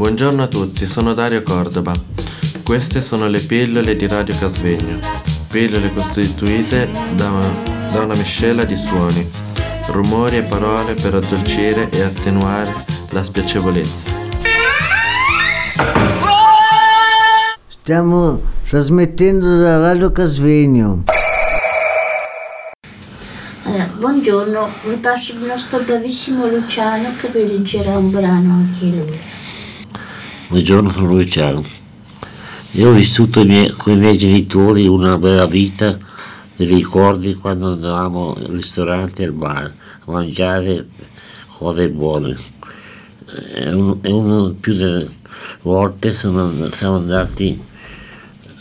[0.00, 1.92] Buongiorno a tutti, sono Dario Cordova.
[2.64, 4.98] Queste sono le pillole di Radio Casvegno.
[5.50, 7.52] Pillole costituite da una,
[7.92, 9.28] da una miscela di suoni,
[9.88, 12.74] rumori e parole per addolcire e attenuare
[13.10, 14.04] la spiacevolezza.
[17.68, 21.04] Stiamo trasmettendo da Radio Casvegno.
[23.64, 29.39] Allora, buongiorno, vi passo il nostro bravissimo Luciano che vi leggerà un brano anche lui.
[30.50, 31.62] Buongiorno, sono Luciano.
[32.72, 35.96] Io ho vissuto i miei- con i miei genitori una bella vita,
[36.56, 39.72] dei ricordi quando andavamo al ristorante e al bar
[40.06, 40.88] a mangiare
[41.52, 42.36] cose buone.
[43.54, 45.08] E un, e più delle
[45.62, 47.62] volte sono, siamo andati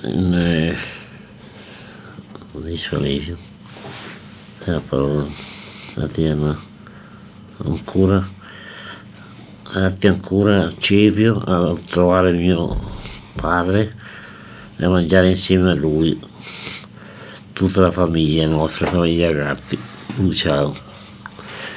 [0.03, 0.75] in
[3.31, 3.35] eh?
[4.63, 5.25] È la parola,
[5.95, 6.55] andati a-
[7.65, 8.37] ancora
[9.73, 12.77] andati ancora a Cevio a trovare mio
[13.35, 13.93] padre
[14.77, 16.19] e a mangiare insieme a lui
[17.53, 19.77] tutta la famiglia, la nostra famiglia Gatti.
[20.31, 20.87] Ciao.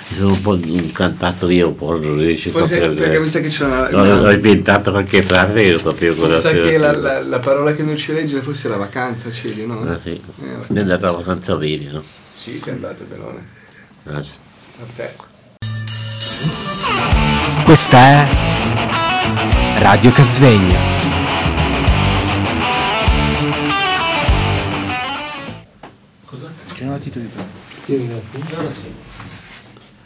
[0.09, 2.95] Mi sono un po' incantato io, un po' non riesco a Forse sapere.
[2.95, 6.34] perché mi sa che c'è una, No, una- ho inventato qualche frase non sapevo cosa
[6.34, 9.31] mi sa che la, la- la parola che non ci legge forse è la vacanza,
[9.31, 9.81] Celi, no?
[9.89, 10.11] Ah, sì.
[10.43, 10.75] Eh.
[10.75, 12.03] È andata a vacanza veri, no?
[12.34, 13.47] Sì, che andate benone.
[14.03, 14.34] Grazie.
[14.81, 15.15] A te.
[17.73, 18.28] Questa è
[19.78, 20.77] Radio Casvegno.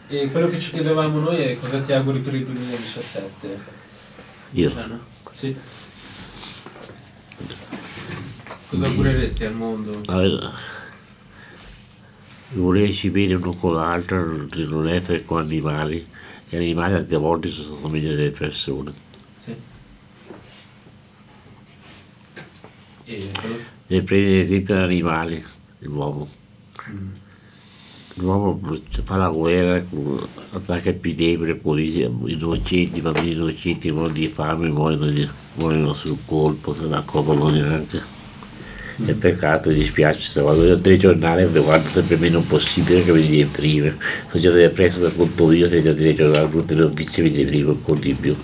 [0.06, 3.61] E quello che ci chiedevamo noi è cosa ti auguri per il 2017?
[4.53, 4.72] Io.
[5.33, 5.56] Sì.
[8.69, 10.03] Cosa augureresti al mondo?
[10.06, 10.53] Allora,
[12.50, 16.06] volerci bene uno con l'altro non è per con animali,
[16.48, 18.92] gli animali tante volte sono meglio delle persone.
[19.39, 19.55] Sì.
[23.05, 25.44] E quello- Deve prendere esempio dall'animale,
[25.81, 26.28] l'uomo.
[28.19, 28.59] L'uomo
[29.04, 29.84] fa la guerra,
[30.53, 36.72] attacca debole, con i innocenti, bambini innocenti muoiono di fame, muoiono, di- muoiono sul colpo,
[36.75, 38.03] se ne accorgono neanche.
[39.05, 43.95] È peccato, mi dispiace, se vado al telegiornale guardo sempre meno possibile che mi deprime.
[44.27, 48.01] Faccio delle presto per conto io, se il telegiornale, tutte le notizie mi deprime ancora
[48.01, 48.34] di più.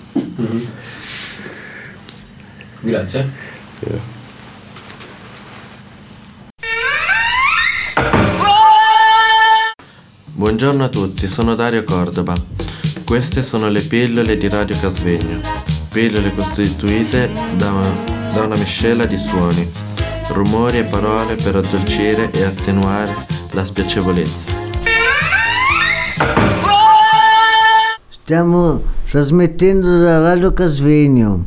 [2.81, 3.27] Grazie.
[10.35, 12.35] Buongiorno a tutti, sono Dario Cordova.
[13.07, 15.41] Queste sono le pillole di Radio Casvegno.
[15.91, 17.93] Pillole costituite da una,
[18.33, 19.71] da una miscela di suoni,
[20.33, 23.15] rumori e parole per addolcire e attenuare
[23.53, 24.61] la spiacevolezza.
[28.09, 31.45] Stiamo trasmettendo da Radio Casvegno.